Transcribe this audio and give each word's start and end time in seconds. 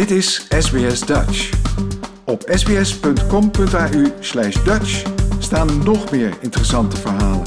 Dit 0.00 0.10
is 0.10 0.46
SBS 0.58 1.00
Dutch. 1.00 1.50
Op 2.24 2.42
sbs.com.au 2.46 4.04
slash 4.20 4.64
Dutch 4.64 5.02
staan 5.38 5.82
nog 5.84 6.10
meer 6.10 6.36
interessante 6.40 6.96
verhalen. 6.96 7.46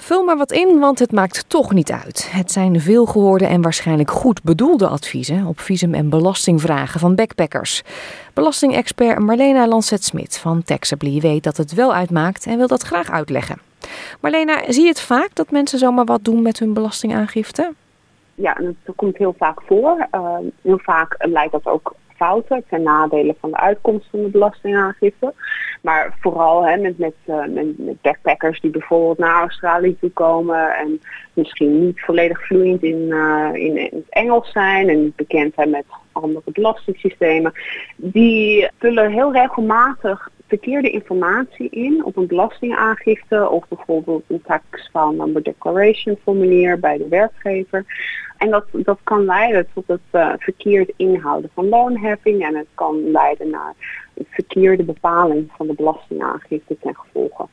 Vul 0.00 0.24
maar 0.24 0.36
wat 0.36 0.52
in, 0.52 0.78
want 0.78 0.98
het 0.98 1.12
maakt 1.12 1.44
toch 1.48 1.72
niet 1.72 1.90
uit. 1.92 2.28
Het 2.30 2.52
zijn 2.52 2.80
veelgehoorde 2.80 3.46
en 3.46 3.62
waarschijnlijk 3.62 4.10
goed 4.10 4.42
bedoelde 4.42 4.88
adviezen 4.88 5.46
op 5.46 5.60
visum- 5.60 5.94
en 5.94 6.08
belastingvragen 6.08 7.00
van 7.00 7.14
backpackers. 7.14 7.82
Belastingexpert 8.34 9.18
Marlena 9.18 9.68
Lancet-Smit 9.68 10.38
van 10.38 10.62
Taxably 10.62 11.20
weet 11.20 11.42
dat 11.42 11.56
het 11.56 11.74
wel 11.74 11.94
uitmaakt 11.94 12.46
en 12.46 12.56
wil 12.56 12.68
dat 12.68 12.82
graag 12.82 13.10
uitleggen. 13.10 13.60
Marlena, 14.20 14.72
zie 14.72 14.82
je 14.82 14.88
het 14.88 15.00
vaak 15.00 15.30
dat 15.32 15.50
mensen 15.50 15.78
zomaar 15.78 16.04
wat 16.04 16.24
doen 16.24 16.42
met 16.42 16.58
hun 16.58 16.72
belastingaangifte? 16.72 17.72
Ja, 18.40 18.56
dat 18.84 18.96
komt 18.96 19.16
heel 19.16 19.34
vaak 19.38 19.62
voor. 19.62 20.06
Uh, 20.14 20.36
heel 20.62 20.78
vaak 20.78 21.16
leidt 21.18 21.52
dat 21.52 21.66
ook 21.66 21.94
fouten 22.16 22.64
ten 22.68 22.82
nadele 22.82 23.34
van 23.40 23.50
de 23.50 23.56
uitkomst 23.56 24.08
van 24.10 24.22
de 24.22 24.28
belastingaangifte. 24.28 25.34
Maar 25.82 26.16
vooral 26.20 26.66
hè, 26.66 26.76
met, 26.76 26.98
met, 26.98 27.14
uh, 27.26 27.46
met, 27.46 27.78
met, 27.78 28.02
backpackers 28.02 28.60
die 28.60 28.70
bijvoorbeeld 28.70 29.18
naar 29.18 29.40
Australië 29.40 29.96
toe 29.98 30.10
komen 30.10 30.76
en 30.76 31.00
misschien 31.32 31.84
niet 31.84 32.00
volledig 32.00 32.46
vloeiend 32.46 32.82
in, 32.82 33.12
in, 33.52 33.76
in, 33.76 33.88
het 33.96 34.08
Engels 34.08 34.52
zijn 34.52 34.88
en 34.88 35.02
niet 35.02 35.16
bekend 35.16 35.54
zijn 35.54 35.70
met 35.70 35.84
andere 36.12 36.50
belastingssystemen. 36.52 37.52
Die 37.96 38.68
vullen 38.78 39.10
heel 39.10 39.32
regelmatig 39.32 40.30
verkeerde 40.48 40.90
informatie 40.90 41.68
in 41.68 42.04
op 42.04 42.16
een 42.16 42.26
belastingaangifte 42.26 43.48
of 43.48 43.68
bijvoorbeeld 43.68 44.24
een 44.28 44.42
tax 44.42 44.88
file 44.92 45.12
number 45.12 45.42
declaration 45.42 46.18
formulier 46.22 46.78
bij 46.78 46.98
de 46.98 47.08
werkgever. 47.08 47.84
En 48.38 48.50
dat, 48.50 48.64
dat 48.72 48.98
kan 49.02 49.24
leiden 49.24 49.66
tot 49.74 49.84
het 49.86 50.00
uh, 50.12 50.32
verkeerd 50.38 50.92
inhouden 50.96 51.50
van 51.54 51.68
loonheffing 51.68 52.42
en 52.42 52.56
het 52.56 52.66
kan 52.74 53.10
leiden 53.10 53.50
naar 53.50 53.74
een 54.14 54.26
verkeerde 54.30 54.82
bepaling 54.82 55.50
van 55.56 55.66
de 55.66 55.74
belastingaangifte 55.74 56.76
ten 56.80 56.96
gevolge. 56.96 57.46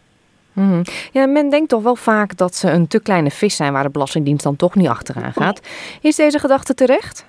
Mm. 0.53 0.81
Ja, 1.11 1.25
men 1.25 1.49
denkt 1.49 1.69
toch 1.69 1.83
wel 1.83 1.95
vaak 1.95 2.37
dat 2.37 2.55
ze 2.55 2.71
een 2.71 2.87
te 2.87 3.01
kleine 3.01 3.31
vis 3.31 3.55
zijn 3.55 3.73
waar 3.73 3.83
de 3.83 3.89
Belastingdienst 3.89 4.43
dan 4.43 4.55
toch 4.55 4.75
niet 4.75 4.87
achteraan 4.87 5.33
gaat. 5.33 5.61
Is 6.01 6.15
deze 6.15 6.39
gedachte 6.39 6.73
terecht? 6.73 7.25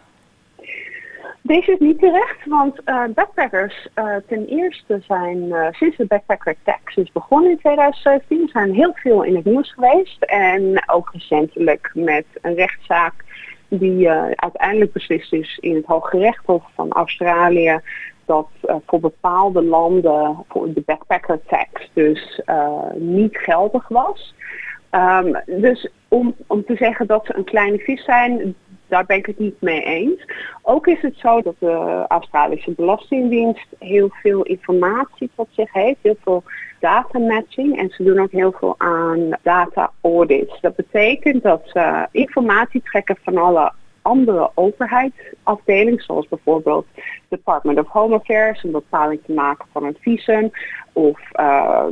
Deze 1.47 1.73
is 1.73 1.79
niet 1.79 1.99
terecht, 1.99 2.47
want 2.47 2.81
uh, 2.85 3.05
backpackers 3.15 3.89
uh, 3.95 4.17
ten 4.27 4.47
eerste 4.47 5.03
zijn 5.07 5.39
uh, 5.39 5.67
sinds 5.71 5.97
de 5.97 6.07
backpacker 6.07 6.55
tax 6.65 6.97
is 6.97 7.13
begonnen 7.13 7.51
in 7.51 7.59
2017 7.59 8.49
zijn 8.53 8.75
heel 8.75 8.93
veel 8.95 9.23
in 9.23 9.37
het 9.37 9.45
nieuws 9.45 9.73
geweest 9.73 10.23
en 10.23 10.83
ook 10.87 11.11
recentelijk 11.13 11.91
met 11.95 12.25
een 12.41 12.55
rechtszaak 12.55 13.15
die 13.69 14.11
uiteindelijk 14.35 14.93
beslist 14.93 15.33
is 15.33 15.59
in 15.61 15.75
het 15.75 15.85
Hooggerechtshof 15.85 16.65
van 16.75 16.93
Australië 16.93 17.81
dat 18.25 18.49
voor 18.87 19.01
bepaalde 19.01 19.63
landen 19.63 20.45
voor 20.49 20.73
de 20.73 20.83
backpacker 20.87 21.41
tax 21.47 21.91
dus 21.93 22.41
niet 22.95 23.37
geldig 23.37 23.89
was. 23.89 24.35
Um, 24.91 25.43
dus 25.47 25.89
om, 26.09 26.35
om 26.47 26.65
te 26.65 26.77
zeggen 26.77 27.07
dat 27.07 27.27
ze 27.27 27.37
een 27.37 27.45
kleine 27.45 27.79
vis 27.79 28.05
zijn, 28.05 28.55
daar 28.89 29.07
ben 29.07 29.17
ik 29.17 29.27
het 29.27 29.39
niet 29.39 29.61
mee 29.61 29.83
eens. 29.83 30.25
Ook 30.63 30.87
is 30.87 31.01
het 31.01 31.17
zo 31.17 31.43
dat 31.43 31.55
de 31.59 32.05
Australische 32.09 32.71
Belastingdienst 32.71 33.67
heel 33.79 34.09
veel 34.11 34.43
informatie 34.43 35.31
tot 35.37 35.49
zich 35.51 35.73
heeft, 35.73 35.99
heel 36.03 36.19
veel 36.23 36.43
data 36.81 37.19
matching 37.19 37.79
en 37.79 37.91
ze 37.91 38.03
doen 38.03 38.19
ook 38.19 38.31
heel 38.31 38.53
veel 38.53 38.75
aan 38.79 39.31
data 39.43 39.91
audits. 40.01 40.61
Dat 40.61 40.77
betekent 40.77 41.43
dat 41.43 41.63
ze 41.65 42.07
informatie 42.11 42.83
trekken 42.83 43.17
van 43.23 43.37
alle 43.37 43.73
andere 44.03 44.51
overheidsafdelingen, 44.55 46.03
zoals 46.03 46.29
bijvoorbeeld 46.29 46.87
Department 47.29 47.79
of 47.79 47.89
Home 47.89 48.15
Affairs, 48.15 48.63
een 48.63 48.71
bepaling 48.71 49.21
te 49.27 49.33
maken 49.33 49.67
van 49.73 49.85
een 49.85 49.97
visum, 50.01 50.51
of 50.93 51.21
uh, 51.41 51.85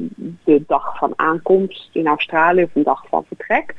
de 0.44 0.62
dag 0.66 0.98
van 0.98 1.12
aankomst 1.16 1.88
in 1.92 2.06
Australië 2.06 2.62
of 2.62 2.74
een 2.74 2.82
dag 2.82 3.04
van 3.08 3.24
vertrek. 3.28 3.74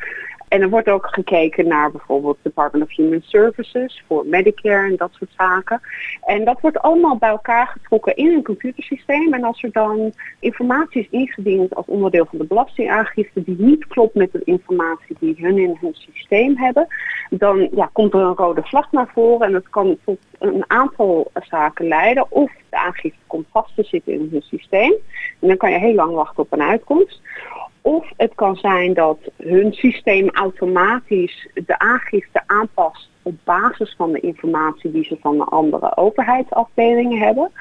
En 0.47 0.61
er 0.61 0.69
wordt 0.69 0.89
ook 0.89 1.07
gekeken 1.11 1.67
naar 1.67 1.91
bijvoorbeeld 1.91 2.38
Department 2.41 2.85
of 2.85 2.95
Human 2.95 3.22
Services 3.22 4.03
voor 4.07 4.25
Medicare 4.25 4.88
en 4.88 4.95
dat 4.95 5.11
soort 5.13 5.31
zaken. 5.38 5.81
En 6.25 6.45
dat 6.45 6.61
wordt 6.61 6.79
allemaal 6.79 7.17
bij 7.17 7.29
elkaar 7.29 7.67
getrokken 7.67 8.16
in 8.16 8.33
een 8.33 8.44
computersysteem. 8.44 9.33
En 9.33 9.44
als 9.44 9.63
er 9.63 9.72
dan 9.72 10.13
informatie 10.39 11.01
is 11.01 11.07
ingediend 11.09 11.75
als 11.75 11.85
onderdeel 11.85 12.25
van 12.25 12.38
de 12.38 12.45
belastingaangifte 12.45 13.44
die 13.44 13.56
niet 13.59 13.88
klopt 13.88 14.16
met 14.16 14.31
de 14.31 14.41
informatie 14.44 15.16
die 15.19 15.35
hun 15.39 15.57
in 15.57 15.78
hun 15.81 15.94
systeem 15.94 16.57
hebben, 16.57 16.88
dan 17.29 17.69
ja, 17.72 17.89
komt 17.94 18.13
er 18.13 18.19
een 18.19 18.35
rode 18.35 18.63
vlag 18.63 18.91
naar 18.91 19.12
voren 19.13 19.47
en 19.47 19.53
dat 19.53 19.69
kan 19.69 19.97
tot 20.06 20.19
een 20.39 20.63
aantal 20.67 21.31
zaken 21.33 21.88
leiden. 21.88 22.31
Of 22.31 22.51
de 22.69 22.77
aangifte 22.77 23.23
komt 23.27 23.47
vast 23.51 23.75
te 23.75 23.83
zitten 23.83 24.13
in 24.13 24.27
hun 24.31 24.41
systeem. 24.41 24.94
En 25.39 25.47
dan 25.47 25.57
kan 25.57 25.72
je 25.72 25.77
heel 25.77 25.94
lang 25.94 26.13
wachten 26.13 26.44
op 26.44 26.51
een 26.51 26.62
uitkomst. 26.62 27.22
Of 27.85 28.12
het 28.18 28.35
kan 28.35 28.56
zijn 28.56 28.94
dat 28.94 29.18
hun 29.38 29.73
systeem 29.73 30.29
automatisch 30.29 31.47
de 31.53 31.79
aangifte 31.79 32.41
aanpast 32.46 33.09
op 33.22 33.35
basis 33.44 33.94
van 33.97 34.12
de 34.12 34.19
informatie 34.19 34.91
die 34.91 35.03
ze 35.03 35.18
van 35.22 35.38
de 35.38 35.44
andere 35.44 35.97
overheidsafdelingen 35.97 37.19
hebben. 37.19 37.51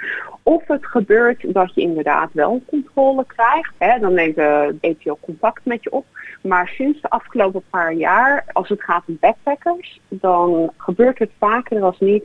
Of 0.43 0.67
het 0.67 0.87
gebeurt 0.87 1.55
dat 1.55 1.75
je 1.75 1.81
inderdaad 1.81 2.31
wel 2.33 2.63
controle 2.67 3.25
krijgt. 3.27 3.75
Hè, 3.79 3.99
dan 3.99 4.15
neemt 4.15 4.37
de 4.37 4.77
ETO 4.81 5.19
contact 5.21 5.65
met 5.65 5.83
je 5.83 5.93
op. 5.93 6.07
Maar 6.43 6.69
sinds 6.69 7.01
de 7.01 7.11
afgelopen 7.11 7.63
paar 7.71 7.93
jaar, 7.93 8.45
als 8.53 8.69
het 8.69 8.83
gaat 8.83 9.03
om 9.07 9.17
backpackers, 9.21 10.01
dan 10.09 10.73
gebeurt 10.77 11.19
het 11.19 11.31
vaker 11.39 11.83
als 11.83 12.01
niet 12.01 12.25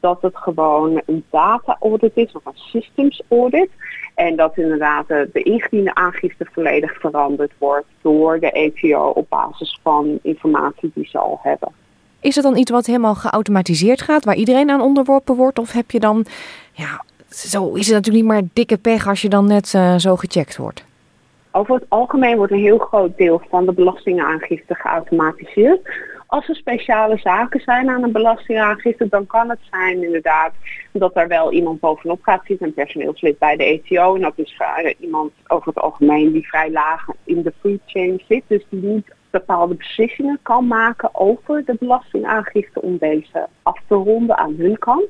dat 0.00 0.22
het 0.22 0.36
gewoon 0.36 1.02
een 1.06 1.24
data 1.30 1.76
audit 1.80 2.12
is 2.14 2.32
of 2.32 2.46
een 2.46 2.52
systems 2.54 3.22
audit. 3.28 3.68
En 4.14 4.36
dat 4.36 4.56
inderdaad 4.56 5.08
de 5.08 5.42
ingediende 5.42 5.94
aangifte 5.94 6.46
volledig 6.52 7.00
veranderd 7.00 7.52
wordt 7.58 7.86
door 8.02 8.40
de 8.40 8.50
ETO 8.50 9.08
op 9.08 9.26
basis 9.28 9.78
van 9.82 10.18
informatie 10.22 10.90
die 10.94 11.06
ze 11.06 11.18
al 11.18 11.40
hebben. 11.42 11.72
Is 12.20 12.34
het 12.34 12.44
dan 12.44 12.56
iets 12.56 12.70
wat 12.70 12.86
helemaal 12.86 13.14
geautomatiseerd 13.14 14.02
gaat, 14.02 14.24
waar 14.24 14.34
iedereen 14.34 14.70
aan 14.70 14.80
onderworpen 14.80 15.34
wordt? 15.34 15.58
Of 15.58 15.72
heb 15.72 15.90
je 15.90 16.00
dan, 16.00 16.24
ja, 16.72 17.04
zo 17.28 17.72
is 17.72 17.86
het 17.86 17.94
natuurlijk 17.94 18.24
niet 18.24 18.32
maar 18.32 18.42
dikke 18.52 18.78
pech 18.78 19.08
als 19.08 19.22
je 19.22 19.28
dan 19.28 19.46
net 19.46 19.72
uh, 19.72 19.96
zo 19.96 20.16
gecheckt 20.16 20.56
wordt? 20.56 20.84
Over 21.50 21.74
het 21.74 21.84
algemeen 21.88 22.36
wordt 22.36 22.52
een 22.52 22.58
heel 22.58 22.78
groot 22.78 23.16
deel 23.16 23.42
van 23.48 23.66
de 23.66 23.72
belastingaangifte 23.72 24.74
geautomatiseerd. 24.74 25.80
Als 26.28 26.48
er 26.48 26.56
speciale 26.56 27.18
zaken 27.18 27.60
zijn 27.60 27.88
aan 27.88 28.02
een 28.02 28.12
belastingaangifte, 28.12 29.08
dan 29.08 29.26
kan 29.26 29.48
het 29.48 29.58
zijn 29.70 30.04
inderdaad 30.04 30.52
dat 30.92 31.16
er 31.16 31.28
wel 31.28 31.52
iemand 31.52 31.80
bovenop 31.80 32.22
gaat 32.22 32.44
zitten, 32.44 32.66
een 32.66 32.74
personeelslid 32.74 33.38
bij 33.38 33.56
de 33.56 33.64
ETO. 33.64 34.14
En 34.14 34.20
dat 34.20 34.32
is 34.36 34.60
iemand 34.98 35.32
over 35.46 35.68
het 35.68 35.78
algemeen 35.78 36.32
die 36.32 36.48
vrij 36.48 36.70
laag 36.70 37.06
in 37.24 37.42
de 37.42 37.52
food 37.60 37.80
chain 37.86 38.22
zit, 38.28 38.42
dus 38.46 38.64
die 38.68 38.82
niet 38.82 39.14
bepaalde 39.30 39.74
beslissingen 39.74 40.38
kan 40.42 40.66
maken 40.66 41.10
over 41.12 41.64
de 41.64 41.76
belastingaangifte 41.78 42.82
om 42.82 42.98
deze 42.98 43.46
af 43.62 43.80
te 43.86 43.94
ronden 43.94 44.36
aan 44.36 44.54
hun 44.58 44.78
kant. 44.78 45.08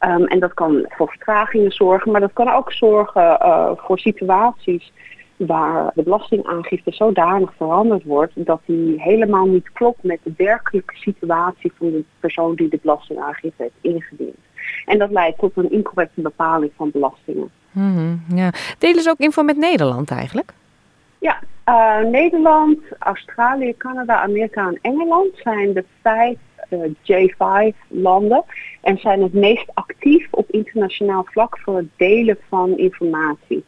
Um, 0.00 0.26
en 0.26 0.40
dat 0.40 0.54
kan 0.54 0.86
voor 0.88 1.08
vertragingen 1.08 1.72
zorgen, 1.72 2.12
maar 2.12 2.20
dat 2.20 2.32
kan 2.32 2.48
ook 2.48 2.72
zorgen 2.72 3.22
uh, 3.22 3.70
voor 3.76 3.98
situaties 3.98 4.92
waar 5.38 5.90
de 5.94 6.02
belastingaangifte 6.02 6.92
zodanig 6.92 7.52
veranderd 7.56 8.04
wordt 8.04 8.32
dat 8.34 8.60
die 8.64 9.02
helemaal 9.02 9.46
niet 9.46 9.72
klopt 9.72 10.02
met 10.02 10.18
de 10.22 10.32
werkelijke 10.36 10.96
situatie 10.96 11.72
van 11.78 11.90
de 11.90 12.04
persoon 12.20 12.54
die 12.54 12.68
de 12.68 12.78
belastingaangifte 12.82 13.62
heeft 13.62 13.94
ingediend. 13.94 14.36
En 14.84 14.98
dat 14.98 15.10
leidt 15.10 15.38
tot 15.38 15.52
een 15.56 15.70
incorrecte 15.70 16.20
bepaling 16.20 16.72
van 16.76 16.90
belastingen. 16.90 17.50
Mm 17.70 17.96
-hmm, 17.96 18.38
ja. 18.38 18.50
Delen 18.78 19.02
ze 19.02 19.10
ook 19.10 19.18
info 19.18 19.42
met 19.42 19.56
Nederland 19.56 20.10
eigenlijk? 20.10 20.52
Ja, 21.18 21.38
uh, 21.68 22.10
Nederland, 22.10 22.78
Australië, 22.98 23.76
Canada, 23.76 24.22
Amerika 24.22 24.66
en 24.66 24.78
Engeland 24.82 25.28
zijn 25.34 25.72
de 25.72 25.84
vijf 26.02 26.38
uh, 26.70 26.92
J5-landen 27.02 28.44
en 28.80 28.98
zijn 28.98 29.22
het 29.22 29.32
meest 29.32 29.70
actief 29.74 30.28
op 30.30 30.50
internationaal 30.50 31.26
vlak 31.30 31.58
voor 31.58 31.76
het 31.76 31.88
delen 31.96 32.38
van 32.48 32.76
informatie. 32.76 33.64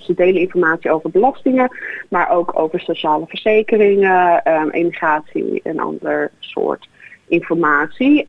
Ze, 0.00 0.14
delen 0.14 0.40
informatie 0.40 0.90
over 0.90 1.10
belastingen, 1.10 1.76
maar 2.08 2.30
ook 2.30 2.58
over 2.58 2.80
sociale 2.80 3.26
verzekeringen, 3.26 4.52
um, 4.52 4.70
immigratie 4.70 5.60
en 5.62 5.78
ander 5.78 6.30
soort 6.38 6.88
informatie. 7.28 8.26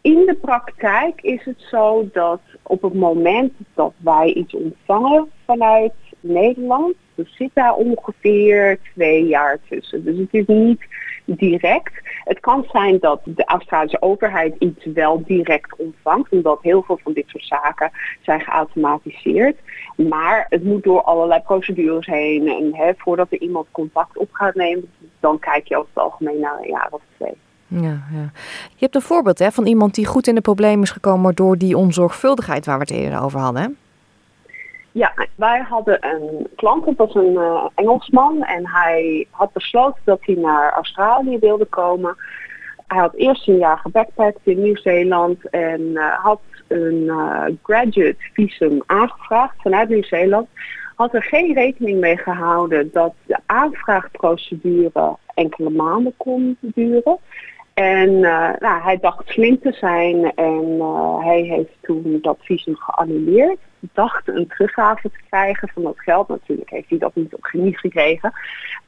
In 0.00 0.26
de 0.26 0.34
praktijk 0.34 1.20
is 1.20 1.44
het 1.44 1.60
zo 1.70 2.08
dat 2.12 2.40
op 2.62 2.82
het 2.82 2.94
moment 2.94 3.52
dat 3.74 3.92
wij 3.96 4.32
iets 4.32 4.54
ontvangen 4.54 5.30
vanuit 5.44 5.92
Nederland, 6.20 6.94
er 7.14 7.28
zit 7.28 7.50
daar 7.54 7.74
ongeveer 7.74 8.78
twee 8.94 9.26
jaar 9.26 9.58
tussen. 9.68 10.04
Dus 10.04 10.18
het 10.18 10.28
is 10.30 10.46
niet 10.46 10.86
direct. 11.36 11.92
Het 12.24 12.40
kan 12.40 12.66
zijn 12.72 12.98
dat 12.98 13.20
de 13.24 13.44
Australische 13.44 14.02
overheid 14.02 14.54
iets 14.58 14.84
wel 14.84 15.22
direct 15.24 15.76
ontvangt, 15.76 16.32
omdat 16.32 16.58
heel 16.62 16.82
veel 16.82 17.00
van 17.02 17.12
dit 17.12 17.24
soort 17.28 17.44
zaken 17.44 17.90
zijn 18.22 18.40
geautomatiseerd. 18.40 19.56
Maar 19.96 20.46
het 20.48 20.64
moet 20.64 20.82
door 20.82 21.02
allerlei 21.02 21.40
procedures 21.40 22.06
heen. 22.06 22.48
En 22.48 22.76
hè, 22.76 22.92
voordat 22.96 23.26
er 23.30 23.40
iemand 23.40 23.66
contact 23.70 24.18
op 24.18 24.28
gaat 24.32 24.54
nemen, 24.54 24.90
dan 25.20 25.38
kijk 25.38 25.68
je 25.68 25.76
over 25.76 25.90
het 25.94 26.02
algemeen 26.02 26.40
naar 26.40 26.58
een 26.58 26.68
jaar 26.68 26.88
of 26.90 27.00
twee. 27.16 27.36
Ja, 27.66 28.02
ja. 28.12 28.30
Je 28.68 28.84
hebt 28.84 28.94
een 28.94 29.00
voorbeeld 29.00 29.38
hè, 29.38 29.50
van 29.50 29.66
iemand 29.66 29.94
die 29.94 30.06
goed 30.06 30.26
in 30.26 30.34
de 30.34 30.40
problemen 30.40 30.82
is 30.82 30.90
gekomen 30.90 31.34
door 31.34 31.58
die 31.58 31.76
onzorgvuldigheid 31.76 32.66
waar 32.66 32.78
we 32.78 32.84
het 32.88 32.92
eerder 32.92 33.22
over 33.22 33.40
hadden. 33.40 33.62
Hè? 33.62 33.68
Ja, 34.92 35.12
wij 35.34 35.60
hadden 35.60 36.06
een 36.06 36.46
klant, 36.56 36.84
dat 36.84 36.96
was 36.96 37.14
een 37.14 37.32
uh, 37.32 37.66
Engelsman 37.74 38.44
en 38.44 38.66
hij 38.66 39.26
had 39.30 39.52
besloten 39.52 40.00
dat 40.04 40.18
hij 40.22 40.34
naar 40.34 40.72
Australië 40.72 41.38
wilde 41.38 41.64
komen. 41.64 42.16
Hij 42.86 42.98
had 42.98 43.14
eerst 43.14 43.48
een 43.48 43.58
jaar 43.58 43.78
gebackpackt 43.78 44.40
in 44.42 44.62
Nieuw-Zeeland 44.62 45.48
en 45.50 45.80
uh, 45.80 46.14
had 46.14 46.40
een 46.66 47.02
uh, 47.06 47.44
graduate 47.62 48.16
visum 48.32 48.82
aangevraagd 48.86 49.54
vanuit 49.62 49.88
Nieuw-Zeeland. 49.88 50.48
Had 50.94 51.14
er 51.14 51.22
geen 51.22 51.54
rekening 51.54 52.00
mee 52.00 52.16
gehouden 52.16 52.90
dat 52.92 53.14
de 53.26 53.38
aanvraagprocedure 53.46 55.16
enkele 55.34 55.70
maanden 55.70 56.14
kon 56.16 56.56
duren. 56.60 57.18
En 57.74 58.20
nou, 58.58 58.82
hij 58.82 58.98
dacht 59.00 59.28
slim 59.28 59.60
te 59.60 59.72
zijn 59.72 60.34
en 60.34 60.80
hij 61.20 61.40
heeft 61.40 61.76
toen 61.80 62.18
dat 62.22 62.36
visum 62.40 62.76
geannuleerd. 62.76 63.58
Dacht 63.80 64.28
een 64.28 64.46
teruggave 64.46 65.10
te 65.10 65.18
krijgen 65.28 65.68
van 65.68 65.82
dat 65.82 66.00
geld. 66.00 66.28
Natuurlijk 66.28 66.70
heeft 66.70 66.88
hij 66.88 66.98
dat 66.98 67.14
niet 67.14 67.34
op 67.34 67.44
geniet 67.44 67.78
gekregen. 67.78 68.32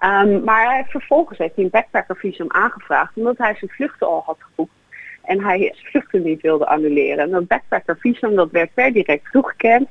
Um, 0.01 0.45
maar 0.45 0.65
hij, 0.65 0.85
vervolgens 0.89 1.39
heeft 1.39 1.55
hij 1.55 1.65
een 1.65 1.71
backpackervisum 1.71 2.53
aangevraagd 2.53 3.17
omdat 3.17 3.39
hij 3.39 3.55
zijn 3.55 3.71
vluchten 3.71 4.07
al 4.07 4.23
had 4.27 4.39
geboekt. 4.41 4.73
En 5.23 5.45
hij 5.45 5.59
zijn 5.59 5.91
vluchten 5.91 6.23
niet 6.23 6.41
wilde 6.41 6.67
annuleren. 6.67 7.25
En 7.25 7.31
dat 7.31 7.47
backpackervisum 7.47 8.35
dat 8.35 8.51
werd 8.51 8.75
per 8.75 8.93
direct 8.93 9.31
toegekend. 9.33 9.89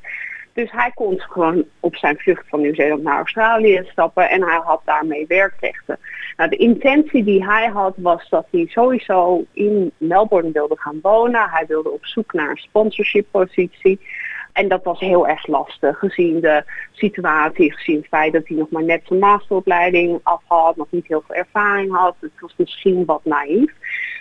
Dus 0.53 0.71
hij 0.71 0.91
kon 0.93 1.19
gewoon 1.19 1.65
op 1.79 1.95
zijn 1.95 2.17
vlucht 2.17 2.43
van 2.47 2.61
Nieuw-Zeeland 2.61 3.03
naar 3.03 3.15
Australië 3.15 3.87
stappen 3.91 4.29
en 4.29 4.43
hij 4.43 4.59
had 4.63 4.81
daarmee 4.85 5.25
werkrechten. 5.27 5.99
Nou, 6.37 6.49
de 6.49 6.55
intentie 6.55 7.23
die 7.23 7.45
hij 7.45 7.67
had 7.67 7.93
was 7.97 8.29
dat 8.29 8.47
hij 8.51 8.65
sowieso 8.69 9.45
in 9.53 9.91
Melbourne 9.97 10.51
wilde 10.51 10.77
gaan 10.77 10.99
wonen. 11.01 11.49
Hij 11.49 11.65
wilde 11.67 11.89
op 11.89 12.05
zoek 12.05 12.33
naar 12.33 12.49
een 12.49 12.57
sponsorship 12.57 13.25
positie. 13.31 13.99
En 14.59 14.67
dat 14.67 14.83
was 14.83 14.99
heel 14.99 15.27
erg 15.27 15.47
lastig 15.47 15.99
gezien 15.99 16.39
de 16.39 16.63
situatie, 16.91 17.73
gezien 17.73 17.95
het 17.97 18.07
feit 18.07 18.33
dat 18.33 18.47
hij 18.47 18.57
nog 18.57 18.69
maar 18.69 18.83
net 18.83 19.01
zijn 19.05 19.19
masteropleiding 19.19 20.19
af 20.23 20.41
had, 20.47 20.75
nog 20.75 20.87
niet 20.89 21.07
heel 21.07 21.23
veel 21.27 21.35
ervaring 21.35 21.95
had. 21.95 22.15
Het 22.19 22.31
was 22.39 22.53
misschien 22.57 23.05
wat 23.05 23.21
naïef. 23.23 23.71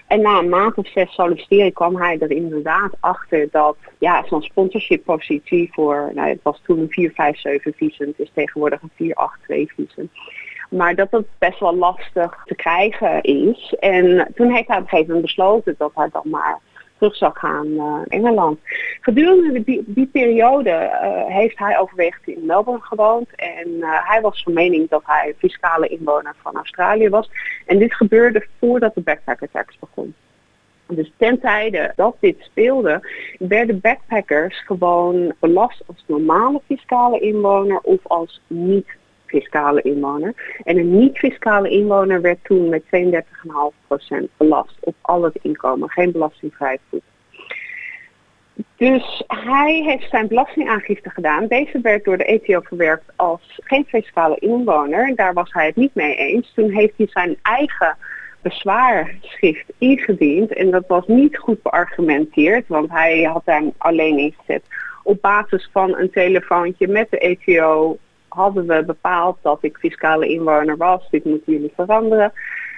En 0.06 0.20
na 0.20 0.38
een 0.38 0.48
maand 0.48 0.74
of 0.74 0.88
zes 0.88 1.14
solliciteren 1.14 1.72
kwam 1.72 1.96
hij 1.96 2.18
er 2.18 2.30
inderdaad 2.30 2.92
achter 3.00 3.48
dat 3.50 3.76
ja, 3.98 4.24
zo'n 4.26 4.42
sponsorship 4.42 5.04
positie 5.04 5.68
voor, 5.72 6.10
nou 6.14 6.28
het 6.28 6.40
was 6.42 6.60
toen 6.62 6.78
een 6.78 6.90
457 6.90 7.76
visum, 7.76 8.06
het 8.06 8.18
is 8.18 8.30
tegenwoordig 8.34 8.82
een 8.82 8.90
482 8.94 9.74
visum. 9.74 10.10
Maar 10.70 10.94
dat 10.94 11.10
het 11.10 11.26
best 11.38 11.60
wel 11.60 11.76
lastig 11.76 12.42
te 12.44 12.54
krijgen 12.54 13.22
is. 13.22 13.74
En 13.80 14.32
toen 14.34 14.52
heeft 14.52 14.68
hij 14.68 14.76
op 14.76 14.82
een 14.82 14.88
gegeven 14.88 15.06
moment 15.06 15.26
besloten 15.26 15.74
dat 15.78 15.90
hij 15.94 16.08
dan 16.12 16.30
maar 16.30 16.58
terug 16.98 17.16
zou 17.16 17.32
gaan 17.34 17.74
naar 17.74 18.04
Engeland. 18.06 18.58
Gedurende 19.00 19.62
die, 19.86 20.06
periode 20.06 20.70
uh, 20.70 21.34
heeft 21.34 21.58
hij 21.58 21.78
overwegend 21.78 22.26
in 22.26 22.46
Melbourne 22.46 22.84
gewoond. 22.84 23.28
En 23.34 23.68
uh, 23.68 24.08
hij 24.08 24.20
was 24.20 24.42
van 24.42 24.52
mening 24.52 24.88
dat 24.88 25.02
hij 25.04 25.34
fiscale 25.38 25.88
inwoner 25.88 26.34
van 26.42 26.56
Australië 26.56 27.08
was. 27.08 27.30
En 27.66 27.78
dit 27.78 27.94
gebeurde 27.94 28.46
voordat 28.58 28.94
de 28.94 29.00
backpacker 29.00 29.48
tax 29.50 29.78
begon. 29.78 30.14
Dus 30.86 31.12
ten 31.16 31.40
tijde 31.40 31.92
dat 31.96 32.16
dit 32.20 32.36
speelde, 32.40 33.08
werden 33.38 33.80
backpackers 33.80 34.64
gewoon 34.64 35.34
belast 35.40 35.82
als 35.86 36.04
normale 36.06 36.60
fiscale 36.66 37.20
inwoner 37.20 37.78
of 37.82 37.98
als 38.02 38.40
niet 38.46 38.86
fiscale 39.28 39.82
inwoner. 39.82 40.60
En 40.64 40.78
een 40.78 40.98
niet-fiscale 40.98 41.70
inwoner 41.70 42.20
werd 42.20 42.38
toen 42.42 42.68
met 42.68 42.82
32,5% 42.82 44.24
belast 44.36 44.76
op 44.80 44.94
al 45.00 45.22
het 45.22 45.38
inkomen, 45.42 45.90
geen 45.90 46.12
belastingvrij 46.12 46.78
goed. 46.88 47.02
Dus 48.76 49.22
hij 49.26 49.82
heeft 49.84 50.10
zijn 50.10 50.28
belastingaangifte 50.28 51.10
gedaan. 51.10 51.46
Deze 51.46 51.80
werd 51.80 52.04
door 52.04 52.18
de 52.18 52.24
ETO 52.24 52.60
verwerkt 52.60 53.12
als 53.16 53.60
geen 53.64 53.84
fiscale 53.84 54.36
inwoner. 54.38 55.14
Daar 55.14 55.32
was 55.32 55.52
hij 55.52 55.66
het 55.66 55.76
niet 55.76 55.94
mee 55.94 56.14
eens. 56.14 56.52
Toen 56.54 56.70
heeft 56.70 56.94
hij 56.96 57.06
zijn 57.10 57.36
eigen 57.42 57.96
bezwaarschrift 58.40 59.64
ingediend. 59.78 60.52
En 60.52 60.70
dat 60.70 60.84
was 60.86 61.06
niet 61.06 61.38
goed 61.38 61.62
beargumenteerd, 61.62 62.68
want 62.68 62.90
hij 62.90 63.22
had 63.22 63.42
daar 63.44 63.62
alleen 63.78 64.18
ingezet. 64.18 64.62
Op 65.02 65.20
basis 65.20 65.68
van 65.72 65.96
een 65.96 66.10
telefoontje 66.10 66.88
met 66.88 67.10
de 67.10 67.18
ETO 67.18 67.98
hadden 68.38 68.66
we 68.66 68.84
bepaald 68.84 69.38
dat 69.42 69.58
ik 69.60 69.76
fiscale 69.76 70.28
inwoner 70.28 70.76
was. 70.76 71.08
Dit 71.10 71.24
moeten 71.24 71.52
jullie 71.52 71.72
veranderen. 71.74 72.32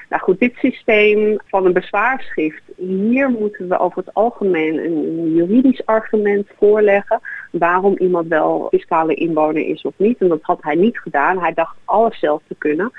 Nou 0.08 0.22
goed, 0.22 0.38
dit 0.38 0.54
systeem 0.54 1.38
van 1.46 1.66
een 1.66 1.72
bezwaarschrift, 1.72 2.62
hier 2.76 3.30
moeten 3.30 3.68
we 3.68 3.78
over 3.78 3.98
het 3.98 4.14
algemeen 4.14 4.78
een 4.84 5.34
juridisch 5.34 5.86
argument 5.86 6.48
voorleggen 6.58 7.20
waarom 7.50 7.96
iemand 7.98 8.28
wel 8.28 8.66
fiscale 8.70 9.14
inwoner 9.14 9.66
is 9.66 9.82
of 9.82 9.92
niet. 9.96 10.20
En 10.20 10.28
dat 10.28 10.42
had 10.42 10.62
hij 10.62 10.74
niet 10.74 10.98
gedaan. 10.98 11.38
Hij 11.38 11.54
dacht 11.54 11.76
alles 11.84 12.18
zelf 12.18 12.42
te 12.48 12.54
kunnen. 12.58 12.92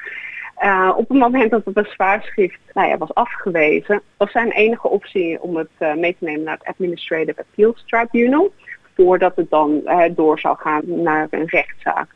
Uh, 0.63 0.93
op 0.97 1.09
het 1.09 1.17
moment 1.17 1.51
dat 1.51 1.65
het 1.65 1.73
bezwaarschrift 1.73 2.59
nou 2.73 2.87
ja, 2.87 2.97
was 2.97 3.13
afgewezen, 3.13 4.01
was 4.17 4.31
zijn 4.31 4.51
enige 4.51 4.89
optie 4.89 5.41
om 5.41 5.55
het 5.55 5.69
uh, 5.79 5.93
mee 5.93 6.15
te 6.19 6.25
nemen 6.25 6.43
naar 6.43 6.57
het 6.57 6.67
Administrative 6.67 7.39
Appeals 7.39 7.83
Tribunal 7.85 8.51
voordat 8.95 9.35
het 9.35 9.49
dan 9.49 9.81
uh, 9.85 10.03
door 10.11 10.39
zou 10.39 10.57
gaan 10.57 10.83
naar 10.85 11.27
een 11.29 11.45
rechtszaak. 11.45 12.07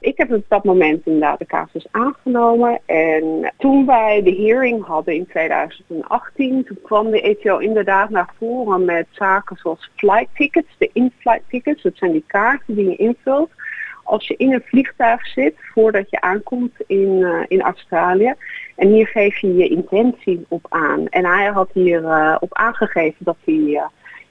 Ik 0.00 0.16
heb 0.16 0.32
op 0.32 0.44
dat 0.48 0.64
moment 0.64 1.06
inderdaad 1.06 1.38
de 1.38 1.46
casus 1.46 1.86
aangenomen. 1.90 2.78
En 2.86 3.52
toen 3.58 3.86
wij 3.86 4.22
de 4.22 4.34
hearing 4.34 4.84
hadden 4.84 5.14
in 5.14 5.26
2018, 5.26 6.64
toen 6.64 6.78
kwam 6.82 7.10
de 7.10 7.20
ETO 7.20 7.58
inderdaad 7.58 8.10
naar 8.10 8.30
voren 8.38 8.84
met 8.84 9.06
zaken 9.10 9.56
zoals 9.56 9.90
flight 9.96 10.28
tickets, 10.34 10.74
de 10.78 10.90
in-flight 10.92 11.42
tickets. 11.48 11.82
Dat 11.82 11.96
zijn 11.96 12.12
die 12.12 12.24
kaarten 12.26 12.74
die 12.74 12.90
je 12.90 12.96
invult 12.96 13.50
als 14.08 14.26
je 14.26 14.36
in 14.36 14.52
een 14.52 14.62
vliegtuig 14.64 15.26
zit 15.26 15.54
voordat 15.58 16.10
je 16.10 16.20
aankomt 16.20 16.74
in, 16.86 17.08
uh, 17.08 17.44
in 17.48 17.62
Australië. 17.62 18.34
En 18.76 18.88
hier 18.88 19.06
geef 19.06 19.38
je 19.38 19.56
je 19.56 19.68
intentie 19.68 20.44
op 20.48 20.66
aan. 20.68 21.08
En 21.08 21.24
hij 21.24 21.46
had 21.46 21.70
hier 21.72 22.02
uh, 22.02 22.36
op 22.40 22.54
aangegeven 22.54 23.24
dat 23.24 23.36
hij 23.44 23.54
uh, 23.54 23.82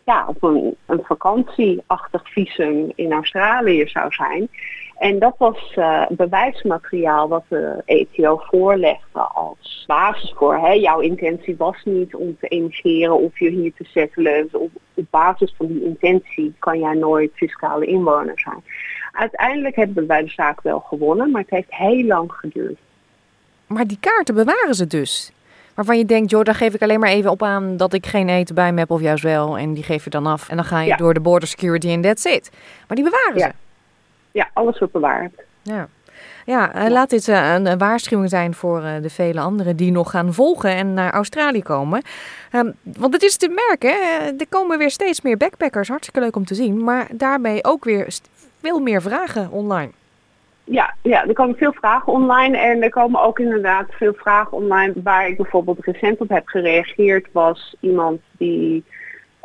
ja, 0.06 0.26
op 0.28 0.44
een, 0.44 0.76
een 0.86 1.04
vakantieachtig 1.04 2.30
visum 2.30 2.92
in 2.96 3.12
Australië 3.12 3.88
zou 3.88 4.14
zijn. 4.14 4.50
En 4.98 5.20
dat 5.20 5.36
was 5.38 5.74
uh, 5.76 6.06
bewijsmateriaal 6.10 7.28
wat 7.28 7.44
de 7.48 7.82
ETO 7.86 8.38
voorlegde 8.38 9.20
als 9.20 9.84
basis 9.88 10.34
voor. 10.36 10.56
Hè. 10.56 10.72
Jouw 10.72 11.00
intentie 11.00 11.56
was 11.58 11.82
niet 11.84 12.16
om 12.16 12.38
te 12.40 12.48
emigreren 12.48 13.20
of 13.20 13.40
je 13.40 13.50
hier 13.50 13.74
te 13.78 13.84
settelen. 13.84 14.44
Dus 14.44 14.62
op, 14.62 14.70
op 14.94 15.06
basis 15.10 15.54
van 15.58 15.68
die 15.68 15.84
intentie 15.84 16.56
kan 16.60 16.80
jij 16.80 16.94
nooit 16.94 17.32
fiscale 17.34 17.86
inwoner 17.86 18.40
zijn. 18.40 18.64
Uiteindelijk 19.12 19.76
hebben 19.76 20.08
wij 20.08 20.24
de 20.24 20.30
zaak 20.30 20.62
wel 20.62 20.80
gewonnen, 20.80 21.32
maar 21.32 21.42
het 21.42 21.50
heeft 21.50 21.76
heel 21.76 22.04
lang 22.04 22.32
geduurd. 22.32 22.78
Maar 23.68 23.88
die 23.88 23.98
kaarten 24.00 24.36
bewaren 24.36 24.76
ze 24.76 24.88
dus? 24.88 25.32
Waarvan 25.74 25.98
je 25.98 26.06
denkt, 26.06 26.32
joh, 26.32 26.44
daar 26.44 26.56
geef 26.56 26.74
ik 26.74 26.82
alleen 26.82 27.00
maar 27.00 27.10
even 27.10 27.32
op 27.32 27.44
aan 27.44 27.78
dat 27.78 27.94
ik 27.94 28.06
geen 28.06 28.30
eten 28.30 28.56
bij 28.56 28.72
me 28.72 28.80
heb 28.80 28.92
of 28.92 29.02
juist 29.02 29.24
wel. 29.24 29.58
En 29.58 29.74
die 29.74 29.84
geef 29.84 30.04
je 30.04 30.10
dan 30.10 30.26
af. 30.26 30.50
En 30.50 30.56
dan 30.56 30.66
ga 30.66 30.82
je 30.82 30.88
ja. 30.88 30.96
door 30.96 31.14
de 31.14 31.20
border 31.20 31.48
security 31.48 31.88
en 31.88 32.02
that's 32.02 32.26
it. 32.26 32.52
Maar 32.88 32.98
die 32.98 33.06
bewaren 33.06 33.38
ja. 33.38 33.48
ze. 33.48 33.67
Ja, 34.38 34.50
alles 34.54 34.80
wordt 34.80 34.94
bewaard. 34.94 35.34
Ja. 35.62 35.88
Ja, 36.46 36.72
ja, 36.74 36.90
laat 36.90 37.10
dit 37.10 37.28
uh, 37.28 37.54
een 37.54 37.78
waarschuwing 37.78 38.30
zijn 38.30 38.54
voor 38.54 38.82
uh, 38.82 38.92
de 39.02 39.10
vele 39.10 39.40
anderen 39.40 39.76
die 39.76 39.92
nog 39.92 40.12
gaan 40.12 40.34
volgen 40.34 40.70
en 40.70 40.94
naar 40.94 41.12
Australië 41.14 41.64
komen. 41.64 42.02
Um, 42.52 42.74
want 42.84 43.14
het 43.14 43.24
is 43.24 43.38
te 43.38 43.50
merken, 43.68 43.94
er 44.40 44.48
komen 44.50 44.78
weer 44.78 44.92
steeds 44.92 45.22
meer 45.22 45.38
backpackers. 45.38 45.88
Hartstikke 45.88 46.20
leuk 46.20 46.36
om 46.36 46.46
te 46.46 46.56
zien. 46.56 46.84
Maar 46.84 47.08
daarbij 47.12 47.60
ook 47.62 47.84
weer 47.84 48.08
veel 48.62 48.80
meer 48.80 49.02
vragen 49.02 49.50
online. 49.52 49.92
Ja, 50.64 50.94
ja, 51.02 51.26
er 51.26 51.34
komen 51.34 51.56
veel 51.56 51.74
vragen 51.74 52.14
online 52.14 52.58
en 52.58 52.82
er 52.82 52.90
komen 52.90 53.22
ook 53.22 53.40
inderdaad 53.40 53.86
veel 53.90 54.14
vragen 54.14 54.58
online. 54.58 54.94
Waar 55.04 55.28
ik 55.28 55.38
bijvoorbeeld 55.38 55.86
recent 55.86 56.20
op 56.20 56.30
heb 56.30 56.48
gereageerd 56.48 57.28
was 57.32 57.76
iemand 57.80 58.22
die 58.38 58.84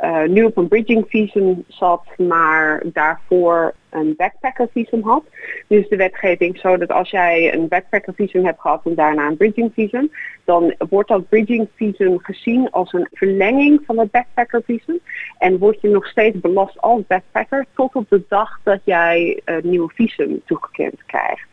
uh, 0.01 0.25
nu 0.25 0.45
op 0.45 0.57
een 0.57 0.69
bridging 0.69 1.05
visum 1.09 1.65
zat, 1.69 2.05
maar 2.17 2.83
daarvoor 2.85 3.75
een 3.91 4.15
backpacker 4.17 4.69
visum 4.73 5.03
had. 5.03 5.25
Dus 5.67 5.89
de 5.89 5.97
wetgeving 5.97 6.59
zo 6.59 6.77
dat 6.77 6.91
als 6.91 7.11
jij 7.11 7.55
een 7.55 7.69
backpacker 7.69 8.15
visum 8.15 8.45
hebt 8.45 8.61
gehad 8.61 8.81
en 8.85 8.95
daarna 8.95 9.27
een 9.27 9.37
bridging 9.37 9.73
visum, 9.75 10.11
dan 10.45 10.75
wordt 10.89 11.09
dat 11.09 11.29
bridging 11.29 11.69
visum 11.77 12.19
gezien 12.19 12.71
als 12.71 12.93
een 12.93 13.09
verlenging 13.13 13.83
van 13.87 13.99
het 13.99 14.11
backpacker 14.11 14.63
visum. 14.65 15.01
En 15.39 15.59
word 15.59 15.81
je 15.81 15.89
nog 15.89 16.07
steeds 16.07 16.41
belast 16.41 16.81
als 16.81 17.01
backpacker 17.07 17.67
tot 17.75 17.95
op 17.95 18.07
de 18.09 18.23
dag 18.29 18.61
dat 18.63 18.81
jij 18.85 19.41
een 19.45 19.61
nieuwe 19.63 19.93
visum 19.95 20.43
toegekend 20.45 21.05
krijgt. 21.07 21.52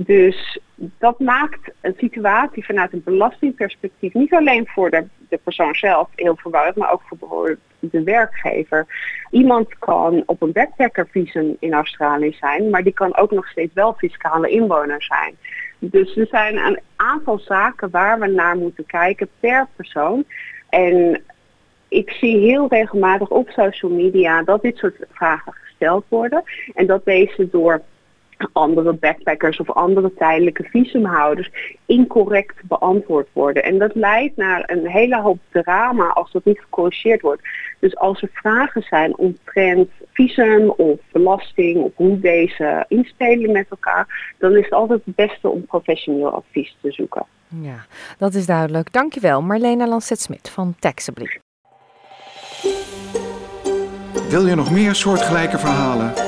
Dus 0.00 0.58
dat 0.76 1.18
maakt 1.18 1.72
een 1.80 1.94
situatie 1.96 2.64
vanuit 2.64 2.92
een 2.92 3.02
belastingperspectief 3.04 4.14
niet 4.14 4.34
alleen 4.34 4.66
voor 4.66 4.90
de, 4.90 5.06
de 5.28 5.40
persoon 5.42 5.74
zelf 5.74 6.08
heel 6.14 6.36
verwarrend, 6.36 6.76
maar 6.76 6.92
ook 6.92 7.02
voor 7.18 7.58
de 7.78 8.02
werkgever. 8.02 8.86
Iemand 9.30 9.78
kan 9.78 10.22
op 10.26 10.42
een 10.42 10.52
backpackervisum 10.52 11.56
in 11.58 11.72
Australië 11.72 12.32
zijn, 12.32 12.70
maar 12.70 12.82
die 12.82 12.92
kan 12.92 13.16
ook 13.16 13.30
nog 13.30 13.48
steeds 13.48 13.74
wel 13.74 13.94
fiscale 13.94 14.48
inwoner 14.50 15.02
zijn. 15.02 15.36
Dus 15.78 16.16
er 16.16 16.26
zijn 16.26 16.56
een 16.56 16.80
aantal 16.96 17.38
zaken 17.38 17.90
waar 17.90 18.18
we 18.18 18.26
naar 18.26 18.56
moeten 18.56 18.86
kijken 18.86 19.28
per 19.40 19.66
persoon. 19.76 20.24
En 20.68 21.22
ik 21.88 22.10
zie 22.10 22.38
heel 22.38 22.68
regelmatig 22.68 23.28
op 23.28 23.50
social 23.50 23.90
media 23.90 24.42
dat 24.42 24.62
dit 24.62 24.76
soort 24.76 24.96
vragen 25.10 25.52
gesteld 25.52 26.04
worden. 26.08 26.42
En 26.74 26.86
dat 26.86 27.04
deze 27.04 27.48
door 27.50 27.82
andere 28.52 28.92
backpackers 28.92 29.60
of 29.60 29.70
andere 29.70 30.14
tijdelijke 30.14 30.62
visumhouders 30.62 31.50
incorrect 31.86 32.54
beantwoord 32.62 33.28
worden. 33.32 33.62
En 33.62 33.78
dat 33.78 33.94
leidt 33.94 34.36
naar 34.36 34.62
een 34.66 34.86
hele 34.86 35.20
hoop 35.20 35.38
drama 35.50 36.06
als 36.06 36.32
dat 36.32 36.44
niet 36.44 36.60
gecorrigeerd 36.60 37.20
wordt. 37.20 37.42
Dus 37.78 37.96
als 37.96 38.22
er 38.22 38.30
vragen 38.32 38.82
zijn 38.82 39.16
omtrent 39.16 39.90
visum 40.12 40.70
of 40.70 40.98
belasting 41.12 41.76
of 41.76 41.92
hoe 41.94 42.20
deze 42.20 42.84
inspelen 42.88 43.52
met 43.52 43.66
elkaar, 43.70 44.34
dan 44.38 44.56
is 44.56 44.64
het 44.64 44.72
altijd 44.72 45.00
het 45.04 45.14
beste 45.14 45.48
om 45.48 45.66
professioneel 45.66 46.30
advies 46.30 46.76
te 46.80 46.92
zoeken. 46.92 47.26
Ja, 47.60 47.86
dat 48.18 48.34
is 48.34 48.46
duidelijk. 48.46 48.92
Dankjewel 48.92 49.42
Marlena 49.42 49.86
Lancet-Smit 49.86 50.50
van 50.50 50.74
Taxably. 50.78 51.40
Wil 54.28 54.46
je 54.46 54.54
nog 54.54 54.70
meer 54.70 54.94
soortgelijke 54.94 55.58
verhalen? 55.58 56.27